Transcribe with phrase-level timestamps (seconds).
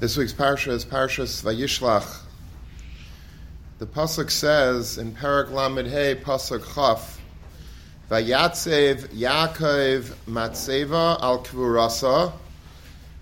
[0.00, 2.20] This week's parsha is Parshas Vayishlach.
[3.80, 7.20] The pasuk says in Parak Lamed Hey pasuk Chaf,
[8.08, 12.32] Vayatsev Yaakov Matseva al Kvurasa,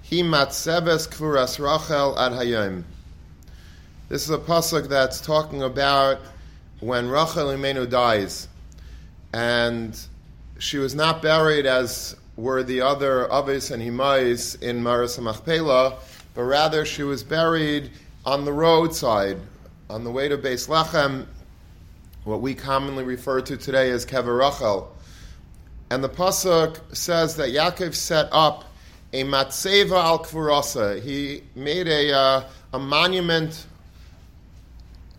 [0.02, 2.84] He Matseves Kvuras Rachel ad Hayom.
[4.10, 6.20] This is a pasuk that's talking about
[6.80, 8.48] when Rachel Imenu dies,
[9.32, 9.98] and
[10.58, 15.96] she was not buried as were the other Avis and Himais in Maris Machpelah,
[16.36, 17.90] but rather she was buried
[18.26, 19.38] on the roadside,
[19.88, 21.26] on the way to Beis Lechem,
[22.24, 24.94] what we commonly refer to today as Kever Rachel.
[25.90, 28.64] And the pasuk says that Yaakov set up
[29.14, 31.00] a matzeva al kvurasa.
[31.02, 33.66] He made a, uh, a monument,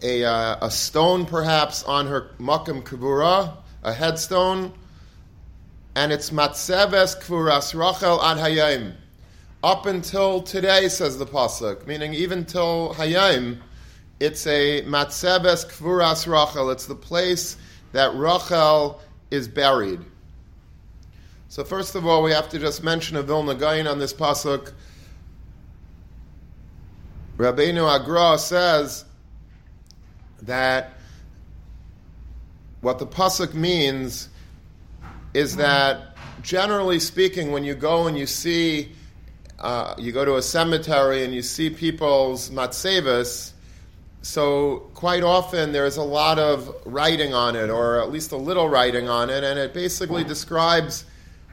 [0.04, 4.72] a, uh, a stone perhaps on her makam kvura, a headstone,
[5.96, 8.94] and it's matzeves kvuras Rachel ad hayim
[9.64, 13.60] up until today, says the pasuk, meaning even till Hayim,
[14.20, 16.70] it's a matzebes kvuras Rachel.
[16.70, 17.58] It's the place
[17.92, 20.00] that Rachel is buried.
[21.50, 24.74] So first of all, we have to just mention a Vilna Gaon on this pasuk.
[27.38, 29.06] Rabbeinu HaGra says
[30.42, 30.94] that
[32.82, 34.30] what the pasuk means
[35.34, 38.92] is that generally speaking, when you go and you see
[39.60, 43.52] uh, you go to a cemetery and you see people's matzevas,
[44.22, 48.68] so quite often there's a lot of writing on it, or at least a little
[48.68, 51.06] writing on it, and it basically describes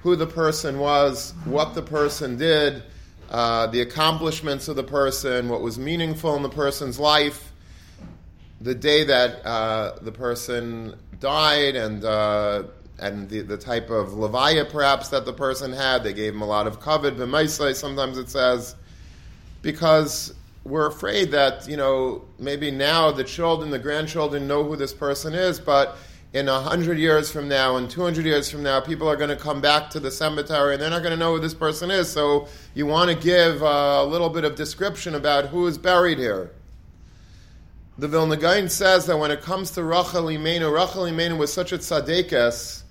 [0.03, 2.83] who the person was, what the person did,
[3.31, 7.53] uh, the accomplishments of the person, what was meaningful in the person's life,
[8.61, 12.65] the day that uh, the person died, and uh,
[13.05, 16.03] and the, the type of levaya perhaps that the person had.
[16.03, 18.75] They gave him a lot of covet, b'maisai, sometimes it says,
[19.61, 20.35] because
[20.65, 25.35] we're afraid that, you know, maybe now the children, the grandchildren know who this person
[25.35, 25.99] is, but
[26.33, 29.29] in a hundred years from now, and two hundred years from now, people are going
[29.29, 31.91] to come back to the cemetery and they're not going to know who this person
[31.91, 32.11] is.
[32.11, 36.51] So you want to give a little bit of description about who is buried here.
[37.99, 41.71] The Vilna Gaon says that when it comes to Rachel Imenu, Rachel Imenu was such
[41.71, 42.84] a tzaddikas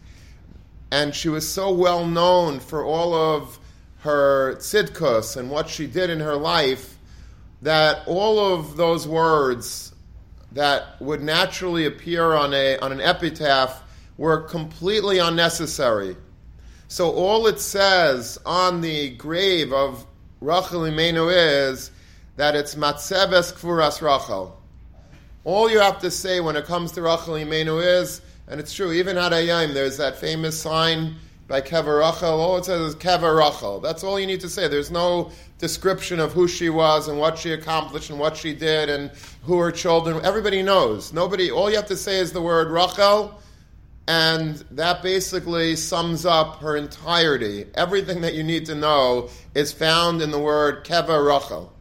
[0.94, 3.58] and she was so well known for all of
[4.02, 7.00] her tzidkus and what she did in her life
[7.64, 9.92] that all of those words
[10.52, 13.82] that would naturally appear on, a, on an epitaph
[14.20, 16.16] were completely unnecessary.
[16.90, 20.06] So all it says on the grave of
[20.42, 21.90] Rachel Imenu is
[22.36, 24.62] that it's Matzeves Kfuras Rachel.
[25.44, 28.92] All you have to say when it comes to Rachel Imenu is and it's true,
[28.92, 31.16] even at Ayim, there's that famous sign
[31.48, 32.40] by Kever Rachel.
[32.40, 33.80] All oh, it says is Kever Rachel.
[33.80, 34.68] That's all you need to say.
[34.68, 38.90] There's no description of who she was and what she accomplished and what she did
[38.90, 39.12] and
[39.44, 40.20] who her children.
[40.24, 41.14] Everybody knows.
[41.14, 41.52] Nobody.
[41.52, 43.40] All you have to say is the word Rachel,
[44.08, 47.66] and that basically sums up her entirety.
[47.76, 51.73] Everything that you need to know is found in the word Kever Rachel.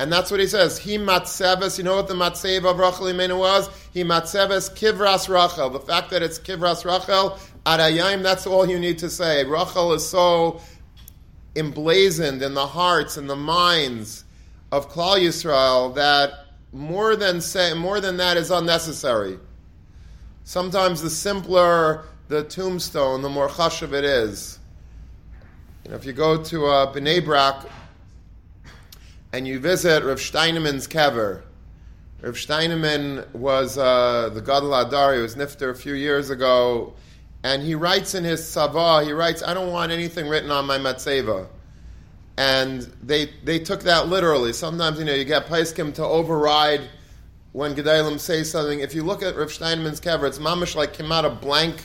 [0.00, 0.78] And that's what he says.
[0.78, 1.76] He matzeves.
[1.76, 3.68] You know what the matzev of Rachel Imenu was?
[3.92, 5.68] He matzeves kivras Rachel.
[5.68, 8.22] The fact that it's kivras Rachel arayim.
[8.22, 9.44] That's all you need to say.
[9.44, 10.62] Rachel is so
[11.54, 14.24] emblazoned in the hearts and the minds
[14.72, 19.38] of Klal Yisrael that more than say more than that is unnecessary.
[20.44, 24.58] Sometimes the simpler the tombstone, the more chashav it is.
[25.84, 27.66] You know, if you go to uh, Bnei Brak,
[29.32, 31.42] and you visit Rav Steinman's kever.
[32.20, 36.94] Rav Steinman was uh, the Gadol HaDor, he was nifter a few years ago,
[37.42, 40.78] and he writes in his Sava, he writes, I don't want anything written on my
[40.78, 41.46] matzeva.
[42.36, 44.52] And they, they took that literally.
[44.52, 46.82] Sometimes, you know, you get Paiskim to override
[47.52, 48.80] when Gedalim say something.
[48.80, 51.82] If you look at Rav Steinman's kever, it's mamish like came out a blank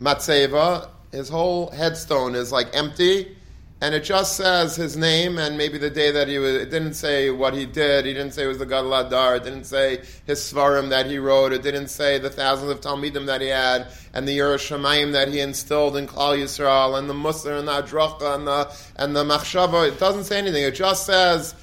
[0.00, 0.88] matzeva.
[1.12, 3.36] His whole headstone is like empty
[3.84, 6.54] and it just says his name and maybe the day that he was.
[6.54, 8.06] It didn't say what he did.
[8.06, 9.36] He didn't say it was the Gadol HaDor.
[9.36, 11.52] It didn't say his svarim that he wrote.
[11.52, 15.28] It didn't say the thousands of talmidim that he had and the yiras Shamayim that
[15.28, 19.22] he instilled in Klal Yisrael and the Musar and the Adracha and the and the
[19.22, 19.86] Machshava.
[19.86, 20.64] It doesn't say anything.
[20.64, 21.54] It just says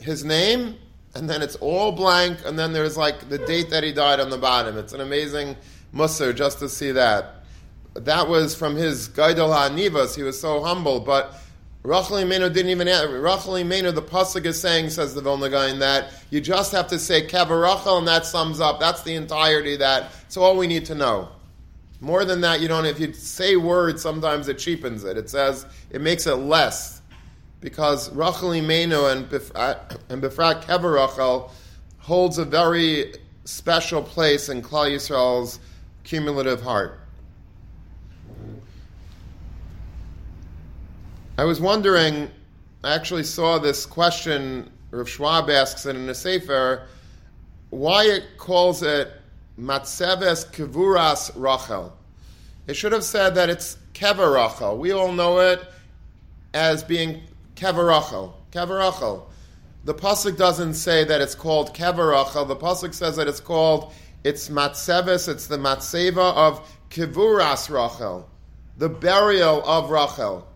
[0.00, 0.74] his name
[1.14, 4.30] and then it's all blank and then there's like the date that he died on
[4.30, 4.76] the bottom.
[4.78, 5.54] It's an amazing
[5.94, 7.36] Musar just to see that.
[7.94, 10.16] That was from his Gaidol HaNivas.
[10.16, 11.40] He was so humble, but
[11.88, 13.18] Rachel Imenu didn't even answer.
[13.18, 16.98] Rachel Imenu, the pasuk is saying, says the Vilna Gaon, that you just have to
[16.98, 18.78] say Kever Rachel, and that sums up.
[18.78, 19.74] That's the entirety.
[19.76, 21.30] That it's all we need to know.
[22.02, 22.84] More than that, you don't.
[22.84, 25.16] If you say words, sometimes it cheapens it.
[25.16, 27.00] It says it makes it less.
[27.60, 31.50] because Rachel Imenu uh, and Befrat, and Befrat
[31.98, 33.14] holds a very
[33.46, 35.58] special place in Klal Yisrael's
[36.04, 37.00] cumulative heart.
[41.38, 42.28] I was wondering,
[42.82, 46.88] I actually saw this question, Rav Schwab asks it in a Sefer,
[47.70, 49.12] why it calls it
[49.56, 51.96] Matseves Kevuras Rachel.
[52.66, 54.78] It should have said that it's Kever Rachel.
[54.78, 55.64] We all know it
[56.54, 57.22] as being
[57.54, 58.36] Kever Rachel.
[58.50, 59.30] Kever Rachel.
[59.84, 62.46] The pasuk doesn't say that it's called Kever Rachel.
[62.46, 63.92] The pasuk says that it's called
[64.24, 65.28] it's Matseves.
[65.28, 68.28] It's the Matseva of Kevuras Rachel,
[68.76, 70.47] the burial of Rachel.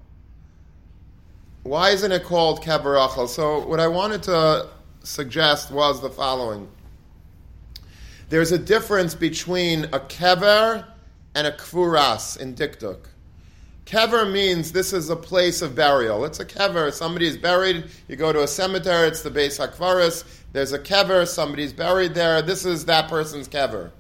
[1.63, 3.29] Why isn't it called Kever Rachel?
[3.29, 4.69] So what I wanted to
[5.05, 6.69] suggest was the following.
[8.31, 10.87] There's a difference between a kever
[11.35, 13.07] and a kfuras in dikduk.
[13.87, 16.25] Kever means this is a place of burial.
[16.25, 16.93] It's a kever.
[16.93, 17.85] Somebody is buried.
[18.09, 19.09] You go to a cemetery.
[19.09, 20.25] It's the Beis Hakvaris.
[20.53, 21.27] There's a kever.
[21.27, 22.43] Somebody's buried there.
[22.43, 23.91] This is that person's kever.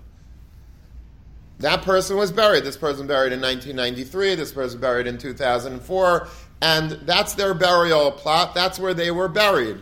[1.58, 2.64] That person was buried.
[2.64, 4.34] This person buried in 1993.
[4.34, 6.28] This person buried in 2004.
[6.62, 8.54] And that's their burial plot.
[8.54, 9.78] That's where they were buried.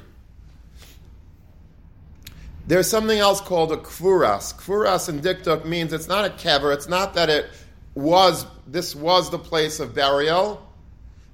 [2.67, 4.55] There's something else called a kfuras.
[4.55, 6.73] Kfuras in dikduk means it's not a kever.
[6.73, 7.51] It's not that it
[7.95, 10.67] was this was the place of burial,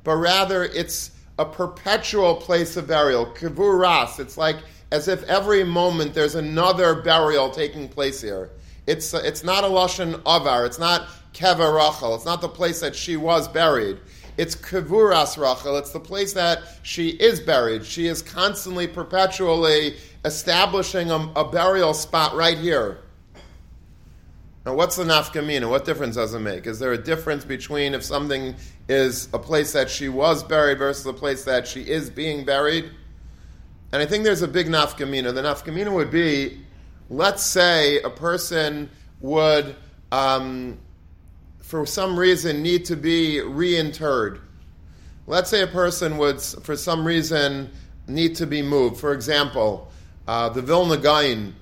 [0.02, 3.26] but rather it's a perpetual place of burial.
[3.26, 4.18] Kvuras.
[4.18, 4.56] It's like
[4.90, 8.50] as if every moment there's another burial taking place here.
[8.88, 10.66] It's it's not a lashon avar.
[10.66, 12.16] It's not kever Rachel.
[12.16, 13.98] It's not the place that she was buried.
[14.36, 15.76] It's Kevuras Rachel.
[15.76, 17.84] It's the place that she is buried.
[17.84, 22.98] She is constantly, perpetually establishing a, a burial spot right here.
[24.66, 25.70] Now, what's the nafkamina?
[25.70, 26.66] What difference does it make?
[26.66, 28.56] Is there a difference between if something
[28.88, 32.90] is a place that she was buried versus a place that she is being buried?
[33.92, 35.32] And I think there's a big nafkamina.
[35.32, 36.60] The nafkamina would be,
[37.08, 38.90] let's say a person
[39.20, 39.76] would
[40.10, 40.78] um,
[41.66, 44.38] for some reason need to be reinterred.
[45.26, 47.72] Let's say a person would, for some reason,
[48.06, 49.00] need to be moved.
[49.00, 49.90] For example,
[50.28, 51.56] uh, the Vilna Gaon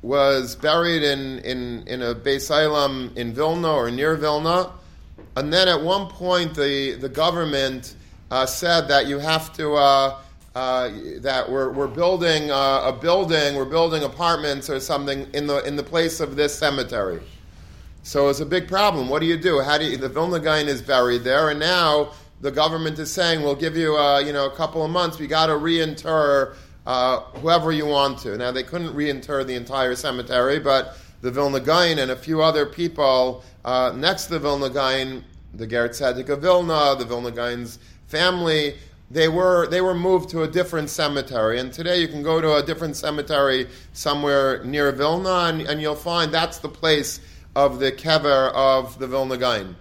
[0.00, 4.72] was buried in, in, in a Beis Ilam in Vilna or near Vilna,
[5.36, 7.94] and then at one point the, the government
[8.30, 10.18] uh, said that you have to, uh,
[10.54, 15.58] uh that we're, we're building uh, a building, we're building apartments or something in the,
[15.66, 17.20] in the place of this cemetery.
[18.02, 19.08] So it's a big problem.
[19.08, 19.60] What do you do?
[19.60, 23.42] How do you, the Vilna Gaon is buried there, and now the government is saying,
[23.42, 25.20] "We'll give you, uh, you know, a couple of months.
[25.20, 29.94] We got to reinter uh, whoever you want to." Now they couldn't reinter the entire
[29.94, 34.68] cemetery, but the Vilna Gaon and a few other people uh, next to the Vilna
[34.68, 37.78] Gaon, the Ger of Vilna, the Vilna Gaon's
[38.08, 38.74] family,
[39.12, 41.60] they were they were moved to a different cemetery.
[41.60, 45.94] And today you can go to a different cemetery somewhere near Vilna, and, and you'll
[45.94, 47.20] find that's the place
[47.54, 49.76] of the kever of the Vilna Gaon.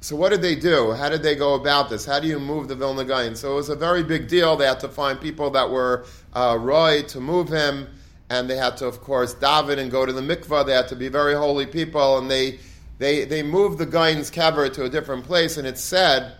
[0.00, 0.92] So what did they do?
[0.92, 2.04] How did they go about this?
[2.04, 3.34] How do you move the Vilna Gaon?
[3.34, 4.56] So it was a very big deal.
[4.56, 7.88] They had to find people that were uh, roy to move him,
[8.30, 10.64] and they had to, of course, daven and go to the mikvah.
[10.66, 12.60] They had to be very holy people, and they
[12.98, 15.56] they they moved the Gaon's kever to a different place.
[15.56, 16.34] And it's said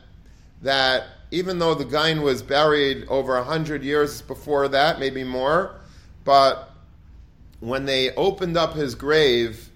[0.63, 5.81] that even though the Gaon was buried over hundred years before that, maybe more,
[6.25, 6.71] but
[7.59, 9.68] when they opened up his grave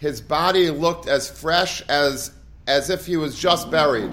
[0.00, 2.32] his body looked as fresh as,
[2.66, 4.10] as if he was just buried.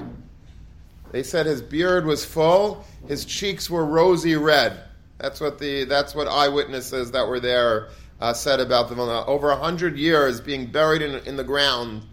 [1.14, 4.82] They said his beard was full, his cheeks were rosy red.
[5.18, 7.88] That's what the that's what eyewitnesses that were there
[8.20, 9.26] uh, said about the Vilna.
[9.26, 12.04] Over a hundred years being buried in, in the ground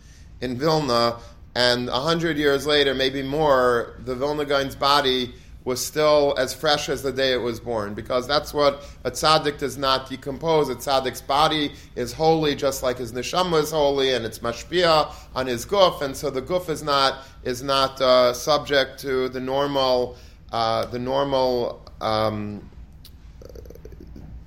[0.40, 1.18] in Vilna,
[1.56, 6.88] and a hundred years later, maybe more, the Vilna Gaon's body was still as fresh
[6.88, 10.68] as the day it was born, because that's what a tzaddik does not decompose.
[10.68, 15.46] A tzaddik's body is holy, just like his neshama is holy, and it's mashpia on
[15.46, 20.16] his guf, and so the guf is not is not uh, subject to the normal
[20.52, 22.68] uh, the normal um,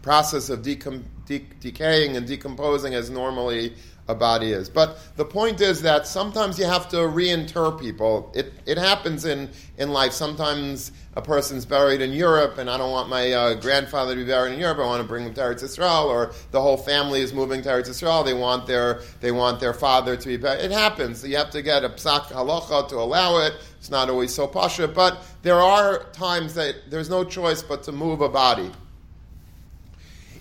[0.04, 3.74] process of decom- de- decaying and decomposing as normally
[4.08, 4.70] a body is.
[4.70, 8.32] But the point is that sometimes you have to reinter people.
[8.34, 10.14] It, it happens in, in life.
[10.14, 14.28] Sometimes a person's buried in Europe, and I don't want my uh, grandfather to be
[14.28, 14.78] buried in Europe.
[14.78, 18.26] I want to bring him to Eretz or the whole family is moving to Eretz.
[18.26, 20.64] They want their they want their father to be buried.
[20.64, 21.26] It happens.
[21.26, 23.54] You have to get a psak halacha to allow it.
[23.80, 27.92] It's not always so pasha, but there are times that there's no choice but to
[27.92, 28.72] move a body.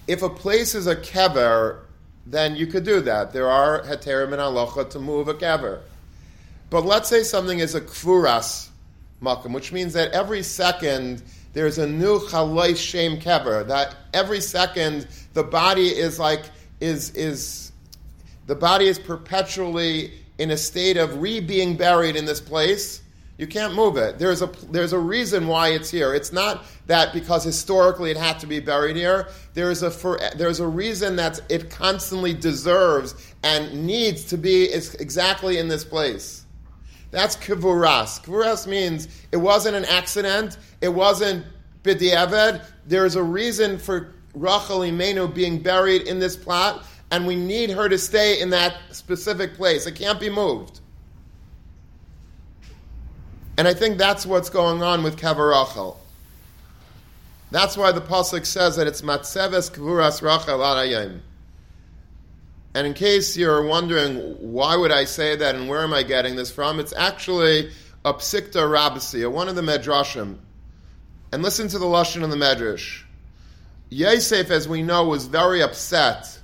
[0.07, 1.81] If a place is a kever,
[2.27, 3.33] then you could do that.
[3.33, 5.81] There are heterim and halacha to move a kever.
[6.71, 8.69] But let's say something is a kfuras.
[9.23, 13.67] makom, which means that every second there's a new chaloi shem kever.
[13.67, 17.73] That every second the body is like is is
[18.47, 23.01] the body is perpetually in a state of re being buried in this place.
[23.39, 24.19] You can't move it.
[24.19, 26.15] There's a there's a reason why it's here.
[26.15, 29.29] It's not that because historically it had to be buried here.
[29.53, 35.59] There's a for, there's a reason that it constantly deserves and needs to be exactly
[35.59, 36.47] in this place.
[37.11, 38.25] That's kivuras.
[38.25, 40.57] Kivuras means it wasn't an accident.
[40.81, 41.45] It wasn't
[41.83, 42.65] b'diavad.
[42.87, 47.89] There's a reason for Rachel Imenu being buried in this plot, and we need her
[47.89, 49.87] to stay in that specific place.
[49.87, 50.81] It can't be moved.
[53.59, 56.01] And I think that's what's going on with Kever Rachel.
[57.51, 61.21] That's why the pasuk says that it's matzeves kvuras Rachel arayim.
[62.75, 64.17] And in case you're wondering
[64.53, 67.71] why would I say that and where am I getting this from, it's actually
[68.05, 70.37] a psikta rabasi, one of the medrashim.
[71.33, 73.03] And listen to the lashon of the medrash.
[73.89, 76.36] Yosef, as we know, was very upset.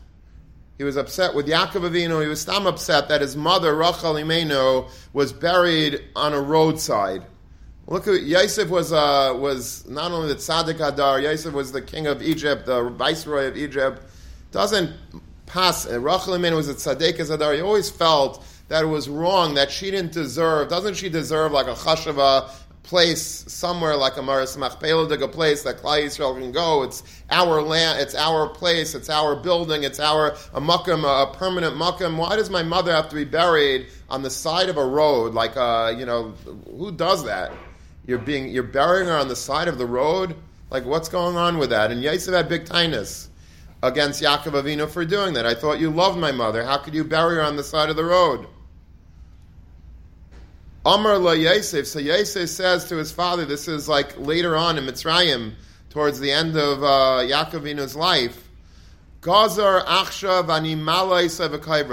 [0.79, 2.23] He was upset with Yaakov Avinu.
[2.23, 7.25] He was stam upset that his mother Rachel Imenu was buried on a roadside.
[7.87, 11.23] Look Yosef was uh, was not only the tzaddik HaDor.
[11.23, 14.03] Yosef was the king of Egypt, the viceroy of Egypt.
[14.51, 14.93] Doesn't
[15.47, 15.87] pass.
[15.87, 17.55] Uh, Rachel Imenu was a tzaddik HaDor.
[17.55, 20.69] He always felt that it was wrong that she didn't deserve.
[20.69, 22.49] Doesn't she deserve like a chashava
[22.83, 26.83] place somewhere like a Maris Machpelah, a place that Klal Yisrael can go.
[26.83, 32.17] It's our land, it's our place, it's our building, it's our a a permanent mukim.
[32.17, 35.33] Why does my mother have to be buried on the side of a road?
[35.33, 36.35] Like, uh, you know,
[36.67, 37.53] who does that?
[38.07, 40.35] You're being, you're burying her on the side of the road.
[40.71, 41.91] Like, what's going on with that?
[41.93, 43.29] And Yosef had big tinus
[43.83, 45.47] against Yaakov Avinu for doing that.
[45.47, 46.65] I thought you loved my mother.
[46.65, 48.47] How could you bury her on the side of the road?
[50.85, 51.87] Amar la Yosef.
[51.87, 55.53] So Yosef says to his father, this is like later on in Mitzrayim,
[55.91, 58.49] towards the end of uh, Yaakovinu's life.
[59.21, 60.75] Gazar achshav ani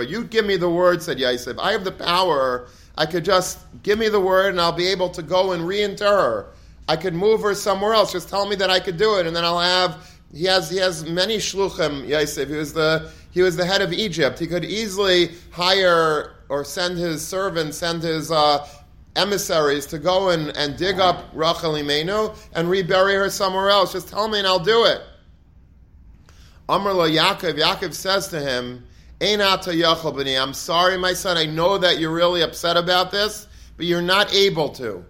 [0.09, 1.59] You give me the word, said Yosef.
[1.59, 2.67] I have the power.
[2.97, 6.05] I could just give me the word, and I'll be able to go and reinter
[6.05, 6.45] her.
[6.87, 8.11] I could move her somewhere else.
[8.11, 10.09] Just tell me that I could do it, and then I'll have.
[10.33, 12.07] He has he has many shluchim.
[12.07, 12.49] Yosef.
[12.49, 14.39] He was the he was the head of Egypt.
[14.39, 18.67] He could easily hire or send his servants, send his uh,
[19.15, 23.93] emissaries to go and, and dig up Rachel Imenu and rebury her somewhere else.
[23.93, 25.01] Just tell me and I'll do it.
[26.67, 28.85] Amr lo Yaakov, Yaakov says to him,
[29.21, 34.33] I'm sorry, my son, I know that you're really upset about this, but you're not
[34.33, 35.03] able to.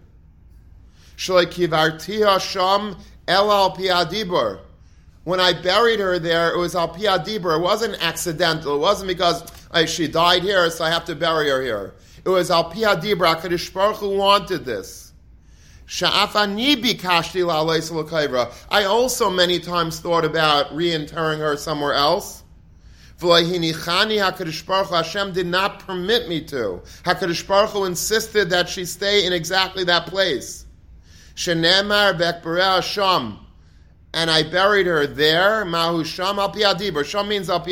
[5.26, 7.58] When I buried her there, it was al piyadibur.
[7.58, 8.76] It wasn't accidental.
[8.78, 9.44] It wasn't because
[9.86, 11.94] she died here, so I have to bury her here.
[12.30, 15.12] It was Al Pi Adibra, Kadosh Baruch Hu wanted this.
[18.72, 22.44] I also many times thought about reinterring her somewhere else.
[23.20, 26.82] Hashem did not permit me to.
[27.04, 30.68] HaKadosh Baruch Hu insisted that she stay in exactly that place.
[34.12, 35.66] And I buried her there.
[35.66, 37.04] Mahu Sham al.
[37.04, 37.66] Sham means al.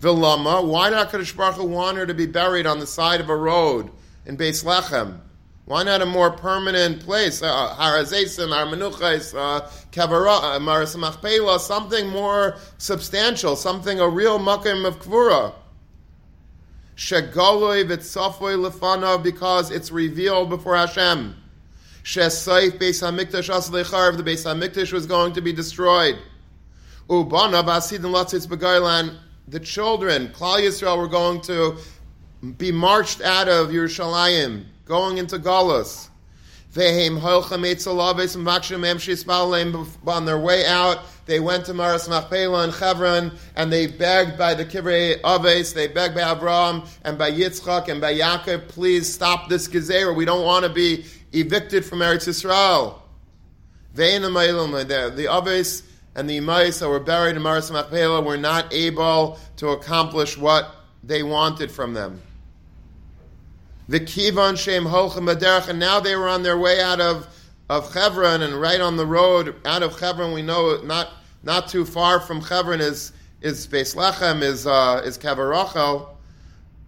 [0.00, 3.28] Vilama, why not Kadosh Baruch Hu want her to be buried on the side of
[3.28, 3.90] a road
[4.26, 5.18] in Beis Lechem?
[5.64, 7.42] Why not a more permanent place?
[7.42, 14.86] Uh, Harazesim, Armenuchais, uh, Kavara, uh, Maris Machpelah, something more substantial, something, a real makim
[14.86, 15.52] of Kvura.
[16.96, 21.36] Shegoloi v'tzafoy lefanav, because it's revealed before Hashem.
[22.02, 26.16] Shesaif Beis HaMikdash Asalechar, the Beis HaMikdash was going to be destroyed.
[27.10, 29.18] Ubana Basidin Latzitz Begailan,
[29.50, 31.78] the children, Klal Yisrael, were going to
[32.56, 36.08] be marched out of Yerushalayim, going into Galus.
[40.06, 44.54] On their way out, they went to Maras Machpelah and Chevron, and they begged by
[44.54, 49.48] the Kivrei Aves, they begged by Abraham and by Yitzchak and by Yaakov, please stop
[49.48, 50.14] this Gezerah.
[50.14, 53.00] We don't want to be evicted from Eretz Yisrael.
[53.94, 55.82] The Aves
[56.18, 60.74] and the Imais that were buried in Maras Machpelah were not able to accomplish what
[61.04, 62.20] they wanted from them.
[63.88, 67.28] The Kivan Shem Holchem Baderach, and now they were on their way out of,
[67.68, 71.08] of Hebron, and right on the road out of Hebron, we know not
[71.44, 76.08] not too far from Hebron is is Beis Lechem, is uh, is Kever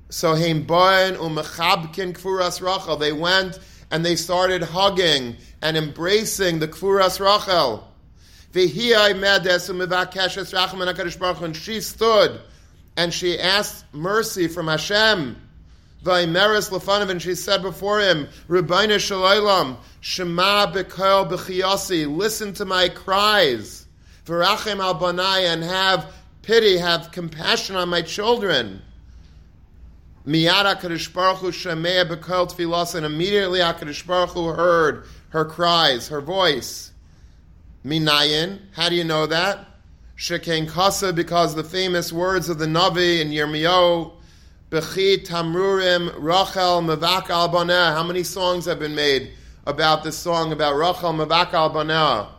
[0.09, 2.97] So Heim Boen Umechabkin Kfuras Rachel.
[2.97, 3.61] They went
[3.93, 7.90] and they started hugging and embracing the Kfuras Rachel.
[8.53, 8.71] And
[11.57, 12.41] she stood
[12.97, 15.37] and she asked mercy from Hashem.
[16.03, 22.89] Vaimeres Lefanav, and she said before him, Rabbeinu Shalom, Shema B'Kol B'Chiyasi, listen to my
[22.89, 23.87] cries.
[24.25, 28.81] V'rachem al Banai, and have pity, have compassion on my children.
[30.27, 36.23] Miyad HaKadosh Baruch Hu Shemea B'Kol Tfilas, and immediately HaKadosh Baruch heard her cries, her
[36.23, 36.90] voice.
[37.85, 39.67] Minayin, how do you know that?
[40.17, 44.13] Shekain Kasa, because the famous words of the Navi in Yirmiyahu,
[44.71, 49.33] Bechi Tamrurim Rachel Mavak al How many songs have been made
[49.67, 52.39] about this song about Rachel Mavak al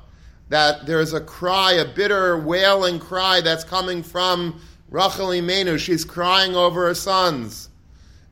[0.50, 5.79] That there is a cry, a bitter wailing cry that's coming from Rachel Imenu.
[5.79, 7.69] She's crying over her sons.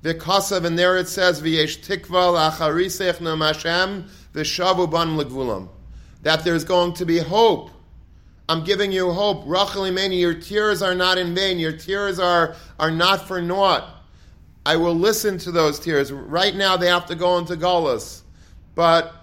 [0.03, 5.69] V'kasav, and there it says, V'yesh tikva l'acharisech Hashem v'shavu ban l'gvulam.
[6.21, 7.71] That there's going to be hope.
[8.49, 9.43] I'm giving you hope.
[9.45, 11.59] Rachel Imenu, your tears are not in vain.
[11.59, 13.87] Your tears are, are not for naught.
[14.65, 16.11] I will listen to those tears.
[16.11, 18.23] Right now they have to go into Golas.
[18.75, 19.13] But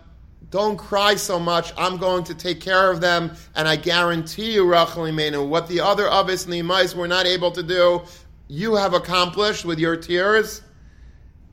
[0.50, 1.72] don't cry so much.
[1.76, 5.80] I'm going to take care of them, and I guarantee you, Rachel Imenu, what the
[5.80, 8.02] other Avis and Imais were not able to do,
[8.48, 10.62] you have accomplished with your tears.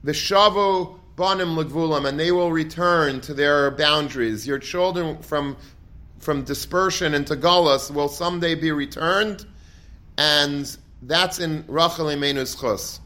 [0.04, 4.48] The Shavu Banim Legvulam, and they will return to their boundaries.
[4.48, 5.58] Your children from
[6.20, 9.46] from dispersion into Golas will someday be returned,
[10.18, 13.00] and that's in Rachel Imenu's chus.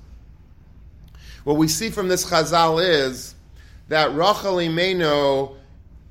[1.44, 3.34] What we see from this Chazal is
[3.88, 5.56] that Rachel Imenu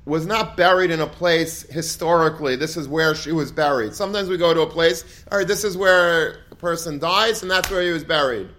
[0.05, 2.55] was not buried in a place historically.
[2.55, 3.93] This is where she was buried.
[3.93, 7.51] Sometimes we go to a place, all right, this is where a person dies, and
[7.51, 8.49] that's where he was buried.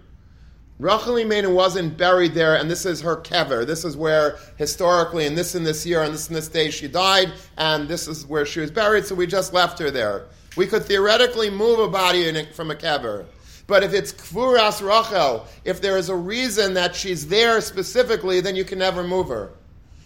[0.79, 3.67] Rachel Imenu wasn't buried there, and this is her kever.
[3.67, 6.87] This is where historically, and this in this year, and this in this day, she
[6.87, 9.05] died, and this is where she was buried.
[9.05, 10.27] So we just left her there.
[10.55, 13.25] We could theoretically move a body from a kever,
[13.67, 18.55] but if it's kvuras Rachel, if there is a reason that she's there specifically, then
[18.55, 19.51] you can never move her.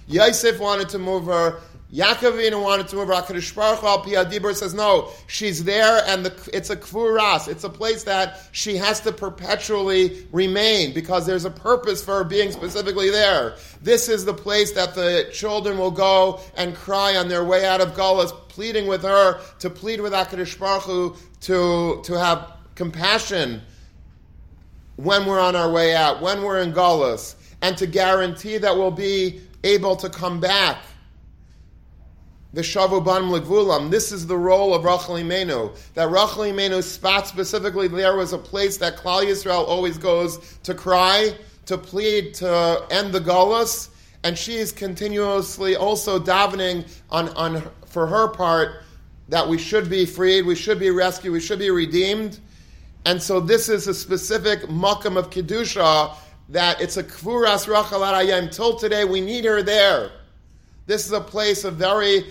[0.07, 1.59] Yosef wanted to move her.
[1.93, 3.07] Yaakovina wanted to move.
[3.09, 7.47] HaKadosh Baruch Hu al says, no, she's there and the, it's a kfuras.
[7.47, 12.23] It's a place that she has to perpetually remain because there's a purpose for her
[12.23, 13.57] being specifically there.
[13.83, 17.79] This is the place that the children will go and cry on their way out
[17.79, 23.61] of Golas, pleading with her, to plead with HaKadosh Baruch Hu, to, to have compassion
[24.95, 28.89] when we're on our way out, when we're in Golas, and to guarantee that we'll
[28.89, 30.79] be able to come back
[32.53, 33.89] the Shavu Ban Legvulam.
[33.89, 35.75] This is the role of Rachel Imenu.
[35.95, 40.75] That Rachel Imenu spot specifically there was a place that Klal Yisrael always goes to
[40.75, 41.35] cry,
[41.65, 43.89] to plead, to end the Golas,
[44.23, 48.83] and she is continuously also davening on, on for her part
[49.29, 52.39] that we should be freed, we should be rescued, we should be redeemed.
[53.05, 56.15] And so this is a specific makam of Kedusha
[56.49, 58.51] that it's a kvuras rachel arayim.
[58.51, 60.11] Till today, we need her there.
[60.85, 62.25] This is a place of very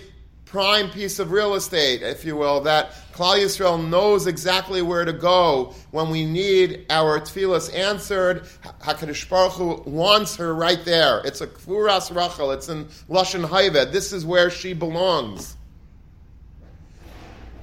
[0.53, 5.11] prime piece of real estate, if you will, that Klal Yisrael knows exactly where to
[5.11, 8.43] go when we need our tefillas answered.
[8.81, 11.21] Hakadosh Baruch Hu wants her right there.
[11.25, 12.51] It's a kfuras rachel.
[12.51, 13.91] It's in lashon hayved.
[13.91, 15.57] This is where she belongs.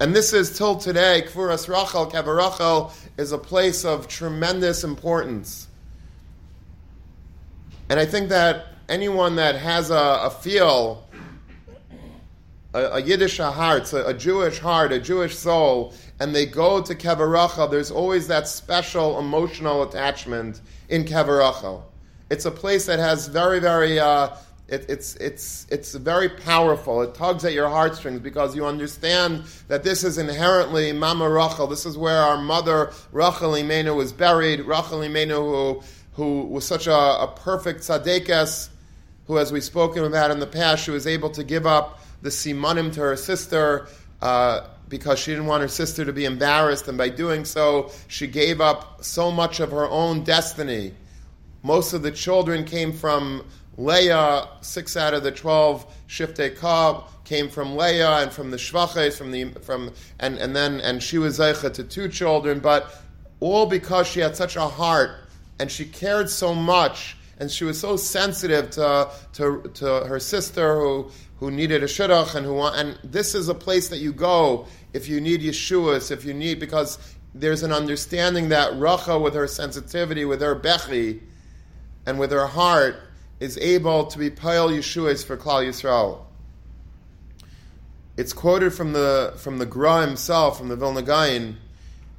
[0.01, 5.69] And this is till today, Kfuras Rachel, Kever is a place of tremendous importance.
[7.89, 11.07] And I think that anyone that has a, a feel
[12.75, 16.95] a, a Yiddish heart, a, a, Jewish heart, a Jewish soul, and they go to
[16.95, 21.83] Kever there's always that special emotional attachment in Kever
[22.31, 24.37] It's a place that has very, very, uh,
[24.69, 27.03] it, it's, it's, it's very powerful.
[27.03, 31.67] It tugs at your heartstrings because you understand that this is inherently Mama Rachel.
[31.67, 34.61] This is where our mother, Rachel Imenu, was buried.
[34.61, 38.69] Rachel Imenu, who, who was such a, a perfect tzaddikas,
[39.27, 42.31] who, as we've spoken about in the past, she was able to give up the
[42.31, 43.89] simanim to her sister
[44.23, 48.27] uh, because she didn't want her sister to be embarrassed, and by doing so, she
[48.27, 50.93] gave up so much of her own destiny.
[51.63, 53.45] Most of the children came from
[53.77, 59.17] Leah, six out of the twelve Shiftei Kab came from Leah and from the Shvaches,
[59.17, 62.93] from the from and, and then and she was Zeicha to two children, but
[63.39, 65.11] all because she had such a heart
[65.61, 70.79] and she cared so much and she was so sensitive to, to, to her sister
[70.79, 74.13] who who needed a shidduch and who want, and this is a place that you
[74.13, 76.99] go if you need Yeshuas, if you need because
[77.35, 81.21] there's an understanding that Racha, with her sensitivity, with her bechi,
[82.05, 82.97] and with her heart,
[83.41, 86.21] is able to be pile Yeshuas for Klal Yisrael.
[88.19, 91.57] It's quoted from the from the Gra himself, from the Vilna Gaon.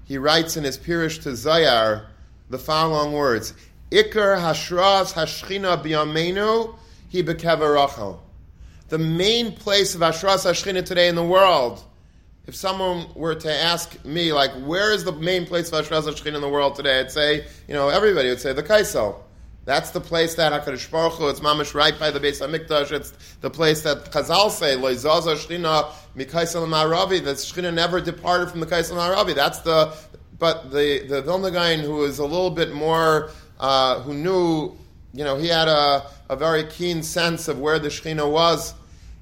[0.06, 2.08] He writes in his Pirish to Zayar
[2.50, 3.54] the following words:
[3.92, 6.76] Iker Hashras Hashchina Biyamenu
[7.14, 7.76] Hi Bekever
[8.92, 11.82] The main place of Hashras Hashchina today in the world,
[12.46, 16.36] if someone were to ask me, like, where is the main place of Hashras Hashchina
[16.36, 19.16] in the world today, I'd say, you know, everybody would say the Kaisel.
[19.64, 22.92] That's the place that Hakadosh Baruch Hu, it's mamish right by the Beis Hamikdash.
[22.92, 27.24] It's the place that Chazal say Loizaza Shchina Mikaisel Maravi.
[27.24, 29.34] That Shchina never departed from the Kaisel Maravi.
[29.34, 29.96] That's the.
[30.38, 34.76] But the the Vilna Gaon, who is a little bit more, uh, who knew,
[35.14, 38.74] you know, he had a, a very keen sense of where the Shechina was.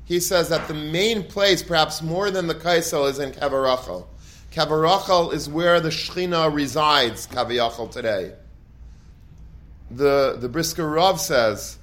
[0.09, 4.07] He says that the main place, perhaps more than the Kaisel, is in Kavarachal.
[4.51, 8.33] Kavarachal is where the Shechina resides, Kaviyachal today
[9.91, 11.77] the the Brisker Rav says,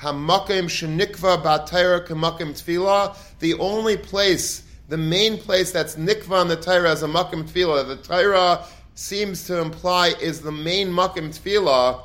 [0.00, 3.16] Hamakim shenikva b'atayra kemakim tefillah.
[3.38, 7.86] The only place, the main place that's nikva in the Torah as a makim tefillah,
[7.86, 8.64] the Torah
[8.94, 12.02] seems to imply is the main makim tefillah,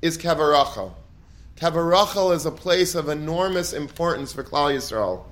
[0.00, 0.92] is kavarachal.
[1.56, 5.24] Kavarachal is a place of enormous importance for Klal Yisrael.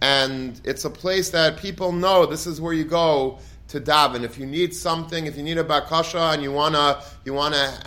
[0.00, 4.22] And it's a place that people know this is where you go to daven.
[4.22, 7.78] If you need something, if you need a bakasha and you wanna you wanna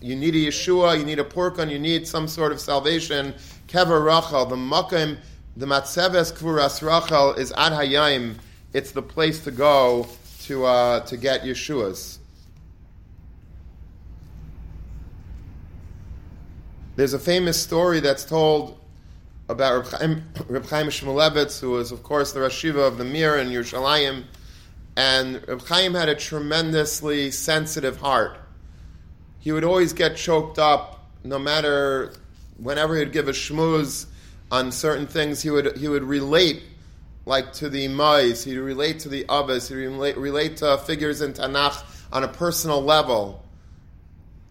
[0.00, 3.34] you need a Yeshua, you need a Porkon, you need some sort of salvation.
[3.66, 5.18] Kever Rachel, the Makim,
[5.56, 8.34] the Matzeves Kvuras Rachel is Ad Hayim.
[8.74, 10.06] It's the place to go
[10.42, 12.17] to, uh, to get Yeshuas.
[16.98, 18.76] There's a famous story that's told
[19.48, 20.22] about Reb Chaim,
[20.68, 24.24] Chaim Shmulevitz, who was, of course, the Rashiva of the Mir in Yerushalayim.
[24.96, 28.38] And Reb Chaim had a tremendously sensitive heart
[29.38, 32.12] he would always get choked up, no matter
[32.58, 34.06] whenever he'd give a shmooze
[34.50, 35.40] on certain things.
[35.42, 36.62] He would he would relate
[37.26, 41.32] like to the Imais, he'd relate to the Abbas, he'd relate, relate to figures in
[41.32, 41.82] Tanakh
[42.12, 43.44] on a personal level.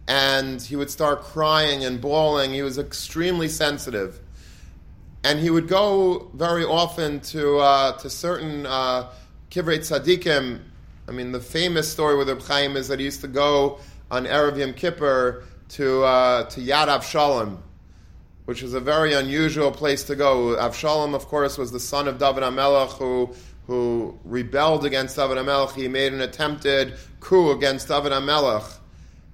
[0.08, 2.52] And he would start crying and bawling.
[2.52, 4.18] He was extremely sensitive.
[5.22, 9.10] And he would go very often to, uh, to certain uh,
[9.50, 10.60] Tzadikim.
[11.06, 13.78] I mean, the famous story with Reb Chaim is that he used to go
[14.10, 17.58] on Erev Yom Kippur to, uh, to Yad Avshalom,
[18.46, 20.56] which is a very unusual place to go.
[20.56, 23.34] Avshalom, of course, was the son of David HaMelech who,
[23.66, 25.74] who rebelled against David HaMelech.
[25.74, 28.77] He made an attempted coup against David HaMelech.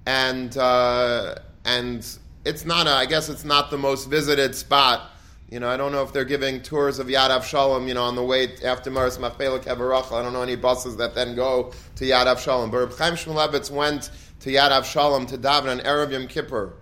[0.05, 2.07] And, uh, and
[2.45, 5.11] it's not, a, I guess it's not the most visited spot.
[5.49, 8.15] You know, I don't know if they're giving tours of Yad Avshalom, you know, on
[8.15, 10.11] the way after Maris Machpelah Kevarach.
[10.11, 12.71] I don't know any buses that then go to Yad Avshalom.
[12.71, 14.09] But Reb Chaim Shmulevitz went
[14.41, 16.73] to Yad Avshalom to daven on Erev Yom Kippur.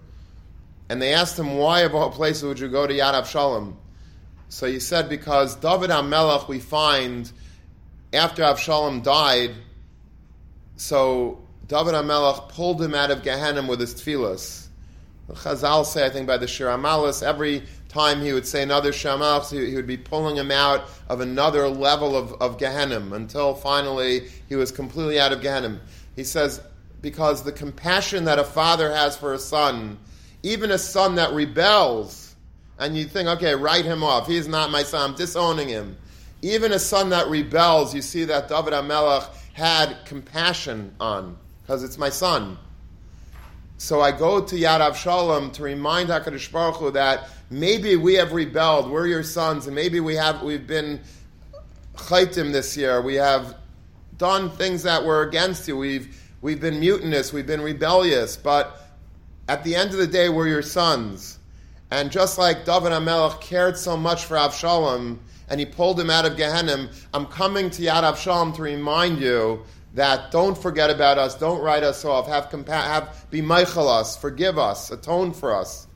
[0.90, 3.76] And they asked him, why of all places would you go to Yad Avshalom?
[4.48, 7.32] So he said, because David HaMelech, we find,
[8.14, 9.52] after Avshalom died,
[10.78, 11.43] so
[11.74, 14.68] David HaMelech pulled him out of Gehenna with his tefillas.
[15.32, 19.50] Chazal say, I think by the Shir Amalis, every time he would say another Shamach,
[19.50, 24.28] he, he, would be pulling him out of another level of, of Gehenna until finally
[24.48, 25.82] he was completely out of Gehenna.
[26.16, 26.62] He says,
[27.02, 29.98] because the compassion that a father has for a son,
[30.44, 32.36] even a son that rebels,
[32.78, 34.28] and you think, okay, write him off.
[34.28, 35.10] He's not my son.
[35.10, 35.98] I'm disowning him.
[36.44, 41.98] Even a son that rebels, you see that David HaMelech had compassion on, because it's
[41.98, 42.58] my son.
[43.78, 48.32] So I go to Yad Avshalom to remind HaKadosh Baruch Hu that maybe we have
[48.32, 51.02] rebelled, we're your sons, and maybe we have, we've been
[51.96, 53.58] chaitim this year, we have
[54.18, 58.78] done things that were against you, we've We've been mutinous, we've been rebellious, but
[59.48, 61.40] at the end of the day, we're your sons.
[61.90, 66.26] And just like David HaMelech cared so much for Avshalom, and he pulled him out
[66.26, 71.36] of Gehenna, I'm coming to Yad Avshalom to remind you that don't forget about us,
[71.36, 75.88] don't write us off, have, compa- have be mochel us, forgive us, atone for us.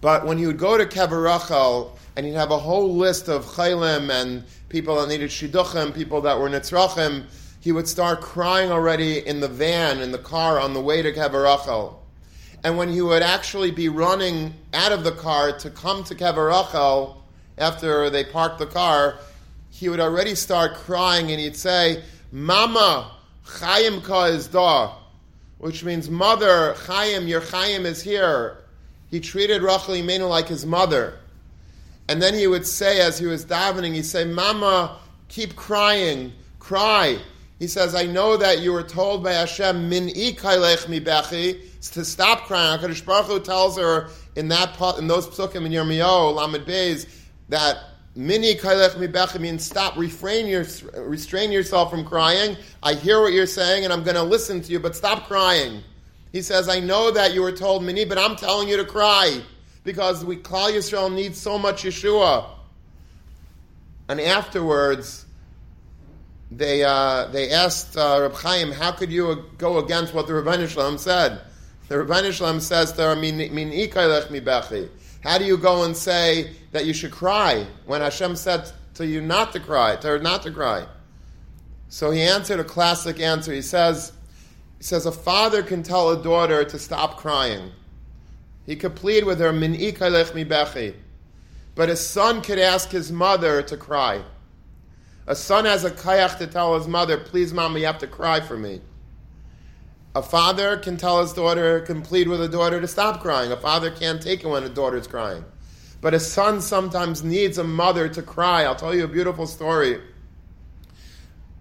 [0.00, 4.10] But when he would go to Kever and he'd have a whole list of chaylim
[4.10, 7.26] and people that needed shidduchim, people that were nitzrachim,
[7.60, 11.12] he would start crying already in the van, in the car on the way to
[11.12, 12.02] Kever Rachel.
[12.64, 16.48] And when he would actually be running out of the car to come to Kever
[16.48, 17.22] Rachel
[17.58, 19.18] after they parked the car,
[19.68, 22.02] he would already start crying and he'd say,
[22.32, 23.12] Mama,
[23.44, 24.94] Chaim ka is da,
[25.58, 28.58] which means mother, Chaim, your Chaim is here.
[29.10, 31.18] He treated Rachel Imenu like his mother.
[32.08, 37.18] And then he would say, as he was davening, he'd say, Mama, keep crying, cry.
[37.58, 41.60] He says, I know that you were told by Hashem, min ikaylech mi bechi,
[41.92, 42.80] to stop crying.
[42.80, 47.08] HaKadosh Baruch Hu tells her in that in those psukim in Yirmiyahu, Lamed Beis,
[47.48, 47.76] that
[48.14, 52.56] mini kailech mi bechi means stop, refrain your, restrain yourself from crying.
[52.82, 55.82] I hear what you're saying and I'm going to listen to you, but stop crying.
[56.32, 59.40] He says, I know that you were told mini, but I'm telling you to cry
[59.84, 62.48] because we Klal Yisrael needs so much Yeshua.
[64.08, 65.24] And afterwards,
[66.50, 70.98] they, uh, they asked uh, Reb Chaim, how could you go against what the Rebbeinu
[70.98, 71.40] said?
[71.88, 73.70] The Rebbeinu Shalom says to her, min, min.
[75.20, 79.20] How do you go and say that you should cry when Hashem said to you
[79.20, 80.86] not to cry, to her not to cry?
[81.88, 83.52] So he answered a classic answer.
[83.52, 84.12] He says,
[84.78, 87.70] he says a father can tell a daughter to stop crying.
[88.64, 90.94] He could plead with her, min mi.
[91.74, 94.22] But a son could ask his mother to cry.
[95.26, 98.40] A son has a kayak to tell his mother, please, mom, you have to cry
[98.40, 98.80] for me.
[100.14, 103.52] A father can tell his daughter, can plead with a daughter to stop crying.
[103.52, 105.44] A father can't take it when a daughter's crying.
[106.00, 108.64] But a son sometimes needs a mother to cry.
[108.64, 110.00] I'll tell you a beautiful story.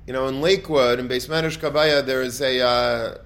[0.07, 3.17] You know, in Lakewood, in Beis Medrash Govoha, there is a, uh,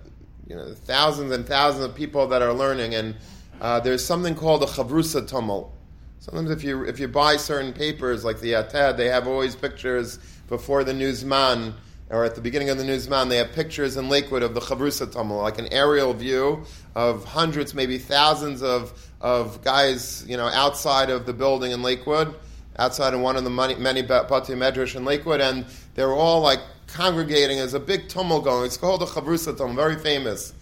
[0.48, 3.16] you know, thousands and thousands of people that are learning, and
[3.62, 5.74] uh, there's something called a chavrusa tumult.
[6.20, 10.20] Sometimes if you if you buy certain papers like the Yated, they have always pictures
[10.48, 11.74] before the Newsman
[12.14, 15.08] or at the beginning of the Newsman, they have pictures in Lakewood of the Chavrusa
[15.08, 21.10] Tumul, like an aerial view of hundreds, maybe thousands of, of guys, you know, outside
[21.10, 22.36] of the building in Lakewood,
[22.78, 26.60] outside of one of the many, many Bati Medrash in Lakewood, and they're all like
[26.86, 27.58] congregating.
[27.58, 28.66] There's a big tumul going.
[28.66, 30.54] It's called the Chavrusa Tumul, very famous.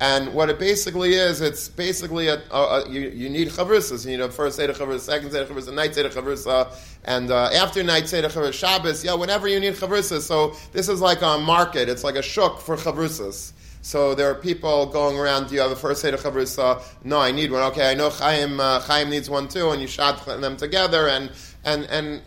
[0.00, 4.06] And what it basically is, it's basically a, a, a you, you, need chavrusas.
[4.06, 7.82] You need a first Seder chavrusa, second Seder chavrusa, night Seder chavrusa, and uh, after
[7.82, 10.22] night Seder chavrusa, Shabbos, yeah, whenever you need chavrusas.
[10.22, 11.90] So this is like a market.
[11.90, 13.52] It's like a shuk for chavrusas.
[13.82, 15.48] So there are people going around.
[15.48, 16.82] Do you have a first Seder chavrusa?
[17.04, 17.62] No, I need one.
[17.64, 18.58] Okay, I know Chaim.
[18.58, 21.08] Uh, Chaim needs one too, and you shot them together.
[21.08, 21.30] And
[21.62, 22.22] and and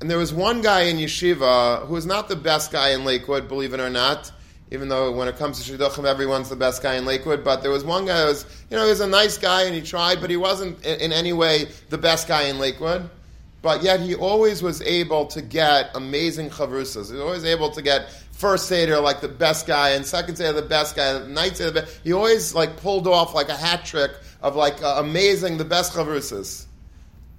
[0.00, 3.46] and there was one guy in yeshiva who was not the best guy in Lakewood,
[3.46, 4.32] believe it or not
[4.70, 7.44] even though when it comes to shidduchim, everyone's the best guy in Lakewood.
[7.44, 9.74] But there was one guy who was, you know, he was a nice guy and
[9.74, 13.08] he tried, but he wasn't in, in any way the best guy in Lakewood.
[13.62, 17.06] But yet he always was able to get amazing chavrusas.
[17.06, 20.52] He was always able to get first seder like the best guy and second seder
[20.52, 22.00] the best guy, and night seder the best.
[22.04, 24.10] He always like pulled off like a hat trick
[24.42, 26.66] of like uh, amazing the best chavrusas.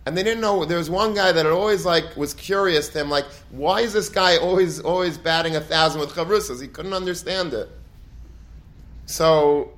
[0.05, 0.65] And they didn't know.
[0.65, 4.07] There was one guy that always like was curious to him, like, why is this
[4.07, 6.61] guy always always batting a thousand with chavrusas?
[6.61, 7.69] He couldn't understand it.
[9.07, 9.73] So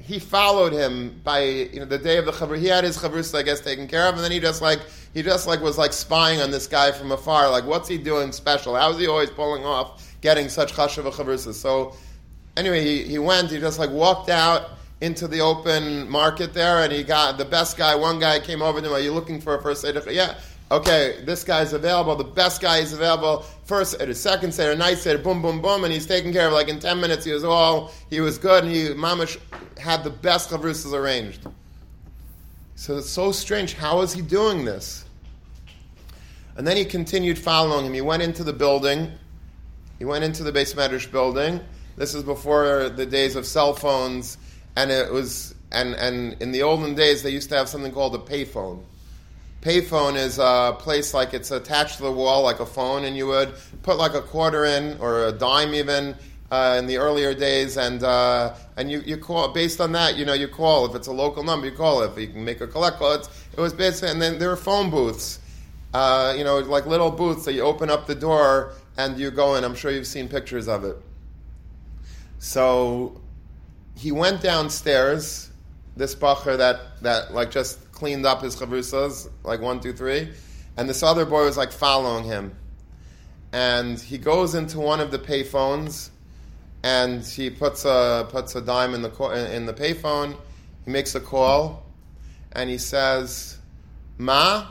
[0.00, 2.58] he followed him by you know the day of the chavr.
[2.58, 4.80] He had his chavrusas, I guess, taken care of, and then he just like
[5.14, 7.48] he just like was like spying on this guy from afar.
[7.50, 8.74] Like, what's he doing special?
[8.74, 11.54] How is he always pulling off getting such chashav chavrusas?
[11.54, 11.94] So
[12.56, 13.50] anyway, he, he went.
[13.50, 17.76] He just like walked out into the open market there, and he got the best
[17.76, 17.94] guy.
[17.94, 18.92] One guy came over to him.
[18.92, 19.96] Are you looking for a first aid?
[20.10, 20.38] Yeah.
[20.70, 22.14] Okay, this guy's available.
[22.14, 23.42] The best guy is available.
[23.64, 26.52] First at a second a night set, boom, boom, boom, and he's taken care of.
[26.52, 29.38] Like in ten minutes, he was all he was good, and he mamish
[29.78, 31.46] had the best chavrusas arranged.
[32.74, 33.74] So it's so strange.
[33.74, 35.06] How is he doing this?
[36.56, 37.94] And then he continued following him.
[37.94, 39.12] He went into the building.
[39.98, 41.60] He went into the Beis Medrash building.
[41.96, 44.36] This is before the days of cell phones
[44.78, 48.14] and it was and and in the olden days they used to have something called
[48.14, 48.80] a payphone.
[49.60, 53.26] Payphone is a place like it's attached to the wall like a phone, and you
[53.26, 56.14] would put like a quarter in or a dime even
[56.52, 60.16] uh, in the earlier days, and uh, and you, you call based on that.
[60.16, 62.02] You know, you call if it's a local number, you call.
[62.02, 64.56] If you can make a collect call, it's, it was basically, and then there were
[64.56, 65.40] phone booths.
[65.92, 69.56] Uh, you know, like little booths that you open up the door and you go
[69.56, 69.64] in.
[69.64, 70.96] I'm sure you've seen pictures of it.
[72.38, 73.20] So
[73.98, 75.50] he went downstairs,
[75.96, 80.32] this bacher that, that like just cleaned up his chavrusas, like one, two, three,
[80.76, 82.54] and this other boy was like following him.
[83.52, 86.10] And he goes into one of the payphones,
[86.84, 90.36] and he puts a puts a dime in the in the payphone.
[90.84, 91.84] He makes a call,
[92.52, 93.58] and he says,
[94.18, 94.66] "Ma,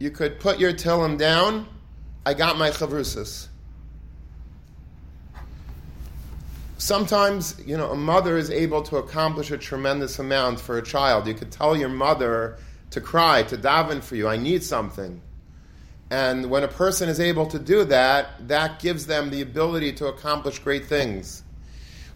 [0.00, 1.68] you could put your tillim down.
[2.26, 3.48] I got my chavrusas."
[6.78, 11.26] Sometimes, you know, a mother is able to accomplish a tremendous amount for a child.
[11.26, 12.58] You could tell your mother
[12.90, 15.20] to cry, to daven for you, I need something.
[16.10, 20.06] And when a person is able to do that, that gives them the ability to
[20.06, 21.42] accomplish great things.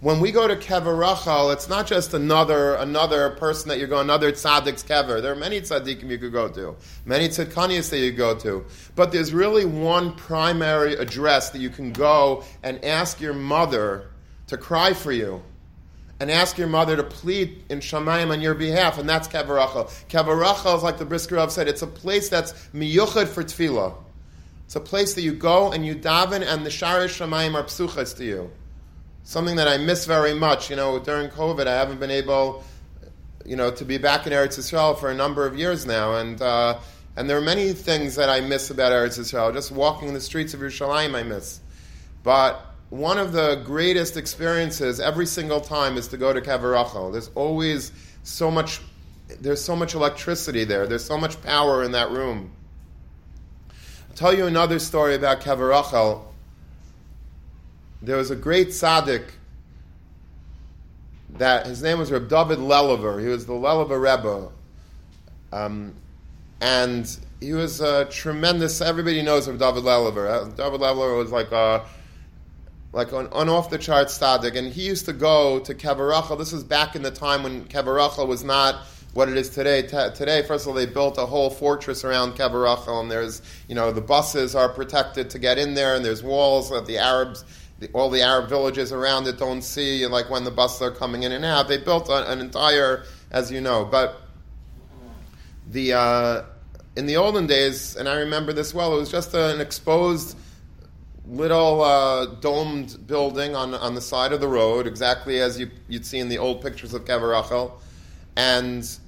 [0.00, 3.98] When we go to Kever Rachel, it's not just another another person that you go,
[3.98, 5.20] another tzaddik's kever.
[5.20, 8.64] There are many tzaddikim you could go to, many tzadkanias that you go to.
[8.94, 14.10] But there's really one primary address that you can go and ask your mother
[14.48, 15.42] to cry for you
[16.20, 19.84] and ask your mother to plead in Shamayim on your behalf, and that's Kever Rachel.
[20.08, 23.94] Kavarachal is like the Brisker said, it's a place that's miyuchad for tefillah.
[24.64, 28.16] It's a place that you go and you daven, and the Shaarei Shamayim are psuchas
[28.16, 28.50] to you.
[29.28, 30.70] something that I miss very much.
[30.70, 32.64] You know, during COVID, I haven't been able,
[33.44, 36.40] you know, to be back in Eretz Israel for a number of years now, and
[36.40, 36.78] uh,
[37.14, 39.52] and there are many things that I miss about Eretz Israel.
[39.52, 41.60] Just walking the streets of Yerushalayim, I miss.
[42.22, 47.10] But one of the greatest experiences every single time is to go to Kever Rachel.
[47.10, 48.80] There's always so much.
[49.40, 50.86] There's so much electricity there.
[50.86, 52.50] There's so much power in that room.
[53.70, 56.28] I'll tell you another story about Kever Rachel
[58.02, 59.24] there was a great tzaddik
[61.30, 63.20] that his name was Reb David Lelever.
[63.20, 64.50] He was the Lelever Rebbe.
[65.52, 65.94] Um,
[66.60, 70.30] and he was a tremendous, everybody knows Reb David Lelever.
[70.30, 71.84] Uh, David Lelever was like a,
[72.92, 74.56] like an, an off the chart tzaddik.
[74.56, 76.36] And he used to go to Kever Rachel.
[76.36, 79.82] This was back in the time when Kever Rachel was not what it is today.
[79.82, 83.42] T- today, first of all, they built a whole fortress around Kever Rachel, and there's,
[83.68, 86.98] you know, the buses are protected to get in there, and there's walls that the
[86.98, 87.44] Arabs
[87.78, 91.22] the, all the Arab villages around it don't see, like when the buses are coming
[91.22, 91.68] in and out.
[91.68, 94.20] They built a, an entire, as you know, but
[95.70, 96.42] the uh,
[96.96, 100.36] in the olden days, and I remember this well, it was just an exposed
[101.28, 106.06] little uh, domed building on on the side of the road, exactly as you, would
[106.06, 107.72] see in the old pictures of Kever
[108.36, 108.98] and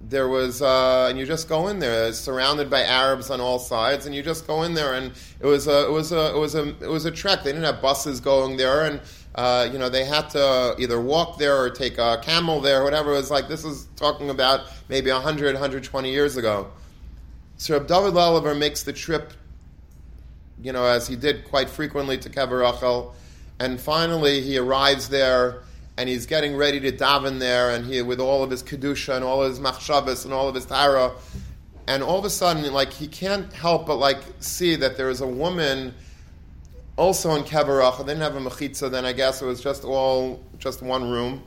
[0.00, 4.06] there was, uh, and you just go in there, surrounded by Arabs on all sides,
[4.06, 6.54] and you just go in there, and it was a, it was a, it was
[6.54, 7.42] a, it was a trek.
[7.42, 9.00] They didn't have buses going there, and
[9.34, 13.12] uh, you know they had to either walk there or take a camel there, whatever.
[13.12, 16.68] It was like this is talking about maybe 100, 120 years ago.
[17.68, 19.32] Reb David Lelever makes the trip,
[20.62, 23.14] you know, as he did quite frequently to Kever
[23.60, 25.62] and finally he arrives there
[25.98, 29.24] and he's getting ready to daven there, and he with all of his kedusha and
[29.24, 31.10] all of his machshavas and all of his tara,
[31.88, 35.22] and all of a sudden, like he can't help but like see that there is
[35.22, 35.92] a woman
[36.96, 37.98] also in Kevarach.
[37.98, 39.04] They didn't have a mechitza then.
[39.04, 41.42] I guess it was just all just one room,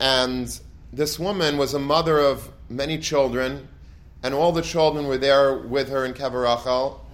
[0.00, 0.58] and
[0.90, 3.68] this woman was a mother of many children,
[4.22, 7.05] and all the children were there with her in Kever Rachel,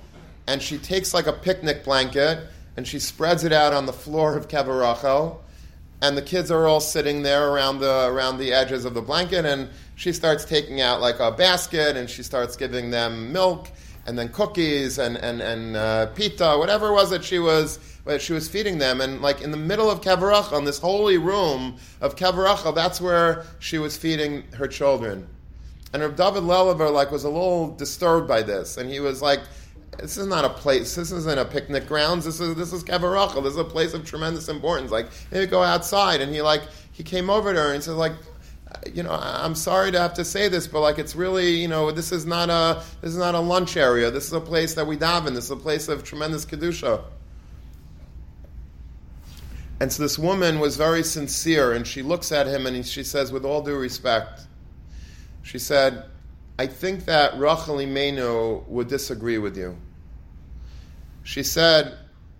[0.47, 4.37] and she takes like a picnic blanket and she spreads it out on the floor
[4.37, 5.43] of Kever Rachel
[6.03, 9.47] and the kids are all sitting there around the around the edges of the blanket
[9.47, 13.69] and she starts taking out like a basket and she starts giving them milk
[14.07, 17.79] and then cookies and and and uh, pita whatever it was that she was
[18.19, 21.77] she was feeding them and like in the middle of Kavarach in this holy room
[22.01, 25.27] of Kavarach that's where she was feeding her children.
[25.93, 29.41] And Reb David Lelever like was a little disturbed by this and he was like
[29.99, 30.95] this is not a place.
[30.95, 32.25] This isn't a picnic grounds.
[32.25, 33.43] This is this is Kever Rachel.
[33.43, 34.91] This is a place of tremendous importance.
[34.91, 36.21] Like maybe go outside.
[36.21, 38.13] And he like he came over to her and said like,
[38.93, 41.91] you know, I'm sorry to have to say this, but like it's really you know
[41.91, 44.11] this is not a this is not a lunch area.
[44.11, 45.35] This is a place that we daven.
[45.35, 47.03] This is a place of tremendous kedusha.
[49.83, 53.33] And so this woman was very sincere, and she looks at him and she says,
[53.33, 54.43] with all due respect,
[55.43, 56.05] she said,
[56.59, 59.77] I think that Rachel Imenu would disagree with you.
[61.23, 61.97] She said,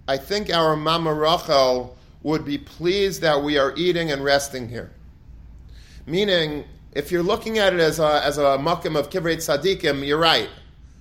[0.07, 4.93] I think our Mama Rachel would be pleased that we are eating and resting here.
[6.07, 10.19] Meaning, if you're looking at it as a, as a makam of Kivrei Tzaddikim, you're
[10.19, 10.49] right.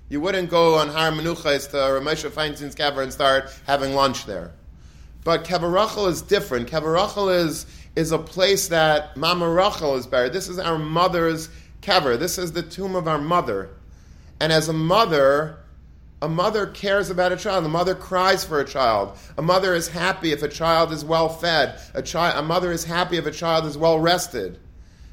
[0.09, 4.25] You wouldn't go on Har Menuchas to Reb Moshe Feinstein's kever and start having lunch
[4.25, 4.51] there.
[5.23, 6.69] But Kever is different.
[6.69, 10.33] Kever is, is a place that Mama Rachel is buried.
[10.33, 11.49] This is our mother's
[11.81, 12.17] kever.
[12.17, 13.69] This is the tomb of our mother.
[14.39, 15.57] And as a mother,
[16.21, 17.65] a mother cares about a child.
[17.65, 19.17] A mother cries for a child.
[19.37, 21.79] A mother is happy if a child is well fed.
[21.93, 24.59] A, chi- a mother is happy if a child is well rested.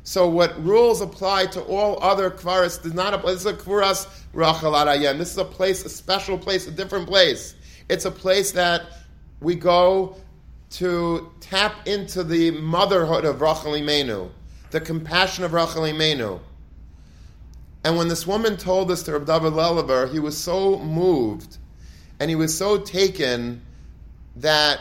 [0.05, 3.33] So what rules apply to all other kvaras does not apply.
[3.33, 5.19] This is a kvaras rachel arayim.
[5.19, 7.55] This is a place, a special place, a different place.
[7.89, 8.87] It's a place that
[9.41, 10.17] we go
[10.71, 14.31] to tap into the motherhood of Rachel Imenu,
[14.71, 16.41] the compassion of Rachel Imenu.
[17.85, 21.59] And when this woman told this to Rabbi David Lelever, he was so moved
[22.21, 23.63] and he was so taken
[24.37, 24.81] that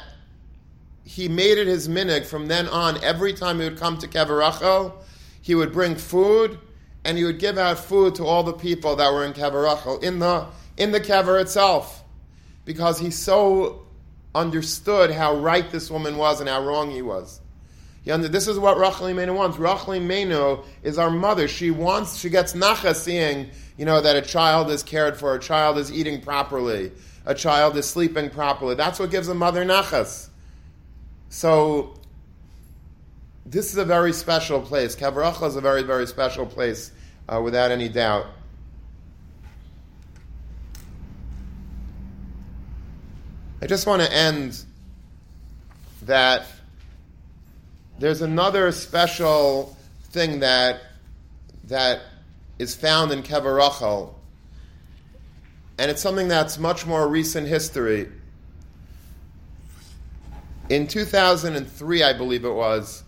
[1.04, 3.02] he made it his minhag from then on.
[3.04, 4.98] Every time he would come to Kever Rachel,
[5.42, 6.60] he would bring food
[7.06, 10.00] and he would give out food to all the people that were in Kever Rachel,
[10.00, 12.04] in the, in the Kever itself,
[12.66, 13.86] because he so
[14.36, 17.40] understood how right this woman was and how wrong he was.
[18.08, 19.58] This is what Rachel Imenu wants.
[19.58, 21.48] Rachel Imenu is our mother.
[21.48, 25.40] She wants, she gets nacha seeing, you know, that a child is cared for, a
[25.40, 26.92] child is eating properly,
[27.26, 28.76] a child is sleeping properly.
[28.76, 30.30] That's what gives a mother nachas.
[31.28, 31.96] So,
[33.46, 34.96] this is a very special place.
[34.96, 36.94] Kavracha is a very, very special place,
[37.28, 38.28] uh, without any doubt.
[43.62, 44.64] I just want to end
[46.04, 46.46] that
[48.00, 49.76] there's another special
[50.10, 50.82] thing that
[51.66, 52.02] that
[52.60, 54.20] is found in Kever Rachel,
[55.78, 58.10] and it's something that's much more recent history.
[60.70, 63.04] In 2003, I believe it was,